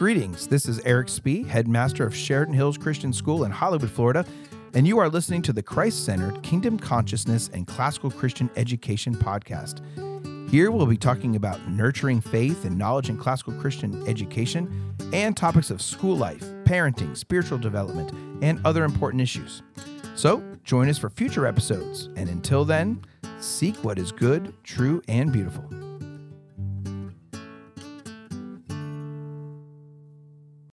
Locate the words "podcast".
9.14-9.82